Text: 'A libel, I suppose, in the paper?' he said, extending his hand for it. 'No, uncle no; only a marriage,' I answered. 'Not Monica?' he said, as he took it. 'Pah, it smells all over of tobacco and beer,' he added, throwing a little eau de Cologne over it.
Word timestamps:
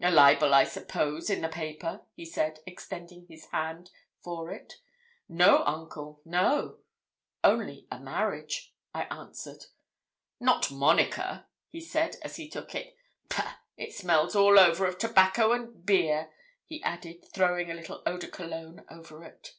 'A 0.00 0.10
libel, 0.12 0.54
I 0.54 0.64
suppose, 0.64 1.28
in 1.28 1.42
the 1.42 1.48
paper?' 1.50 2.06
he 2.14 2.24
said, 2.24 2.60
extending 2.66 3.26
his 3.28 3.44
hand 3.50 3.90
for 4.22 4.50
it. 4.50 4.76
'No, 5.28 5.62
uncle 5.66 6.22
no; 6.24 6.78
only 7.42 7.86
a 7.90 7.98
marriage,' 8.00 8.72
I 8.94 9.02
answered. 9.14 9.66
'Not 10.40 10.70
Monica?' 10.70 11.48
he 11.70 11.82
said, 11.82 12.16
as 12.22 12.36
he 12.36 12.48
took 12.48 12.74
it. 12.74 12.96
'Pah, 13.28 13.58
it 13.76 13.92
smells 13.92 14.34
all 14.34 14.58
over 14.58 14.86
of 14.86 14.96
tobacco 14.96 15.52
and 15.52 15.84
beer,' 15.84 16.32
he 16.64 16.82
added, 16.82 17.22
throwing 17.34 17.70
a 17.70 17.74
little 17.74 18.02
eau 18.06 18.16
de 18.16 18.28
Cologne 18.28 18.86
over 18.88 19.22
it. 19.22 19.52